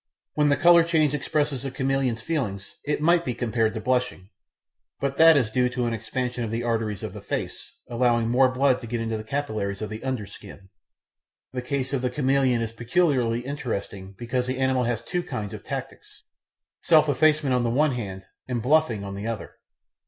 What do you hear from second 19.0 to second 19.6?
on the other.